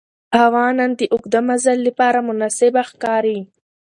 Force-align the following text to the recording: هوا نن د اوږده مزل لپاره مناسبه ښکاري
هوا 0.39 0.65
نن 0.77 0.91
د 0.99 1.01
اوږده 1.13 1.39
مزل 1.49 1.77
لپاره 1.87 2.25
مناسبه 2.29 2.81
ښکاري 2.89 3.39